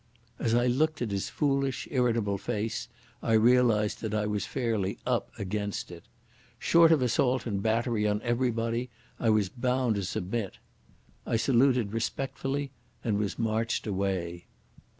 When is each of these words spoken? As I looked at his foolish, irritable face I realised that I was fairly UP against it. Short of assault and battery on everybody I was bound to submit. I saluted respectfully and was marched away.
As 0.39 0.55
I 0.55 0.65
looked 0.65 1.03
at 1.03 1.11
his 1.11 1.29
foolish, 1.29 1.87
irritable 1.91 2.39
face 2.39 2.87
I 3.21 3.33
realised 3.33 4.01
that 4.01 4.15
I 4.15 4.25
was 4.25 4.47
fairly 4.47 4.97
UP 5.05 5.29
against 5.37 5.91
it. 5.91 6.05
Short 6.57 6.91
of 6.91 7.03
assault 7.03 7.45
and 7.45 7.61
battery 7.61 8.07
on 8.07 8.19
everybody 8.23 8.89
I 9.19 9.29
was 9.29 9.47
bound 9.49 9.93
to 9.97 10.03
submit. 10.03 10.57
I 11.23 11.35
saluted 11.35 11.93
respectfully 11.93 12.71
and 13.03 13.19
was 13.19 13.37
marched 13.37 13.85
away. 13.85 14.45